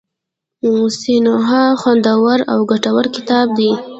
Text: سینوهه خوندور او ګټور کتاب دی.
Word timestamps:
سینوهه 0.99 1.63
خوندور 1.81 2.39
او 2.51 2.59
ګټور 2.71 3.05
کتاب 3.15 3.47
دی. 3.57 3.71